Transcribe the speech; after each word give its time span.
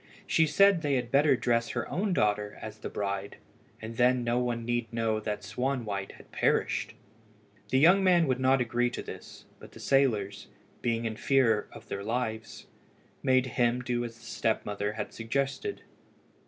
She 0.25 0.47
said 0.47 0.81
they 0.81 0.95
had 0.95 1.11
better 1.11 1.35
dress 1.35 1.69
her 1.69 1.87
own 1.87 2.11
daughter 2.11 2.57
as 2.59 2.79
the 2.79 2.89
bride, 2.89 3.37
and 3.79 3.97
then 3.97 4.23
no 4.23 4.39
one 4.39 4.65
need 4.65 4.91
know 4.91 5.19
that 5.19 5.43
Swanwhite 5.43 6.13
had 6.13 6.31
perished. 6.31 6.95
The 7.69 7.77
young 7.77 8.03
man 8.03 8.25
would 8.25 8.39
not 8.39 8.61
agree 8.61 8.89
to 8.89 9.03
this, 9.03 9.45
but 9.59 9.73
the 9.73 9.79
sailors, 9.79 10.47
being 10.81 11.05
in 11.05 11.17
fear 11.17 11.67
of 11.71 11.87
their 11.87 12.03
lives, 12.03 12.65
made 13.21 13.45
him 13.45 13.83
do 13.83 14.03
as 14.03 14.17
the 14.17 14.25
step 14.25 14.65
mother 14.65 14.93
had 14.93 15.13
suggested. 15.13 15.83